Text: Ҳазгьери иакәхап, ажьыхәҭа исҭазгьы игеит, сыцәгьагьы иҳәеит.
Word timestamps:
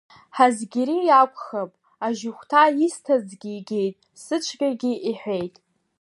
Ҳазгьери 0.35 0.97
иакәхап, 1.07 1.71
ажьыхәҭа 2.05 2.61
исҭазгьы 2.85 3.51
игеит, 3.59 3.95
сыцәгьагьы 4.23 4.91
иҳәеит. 5.09 5.55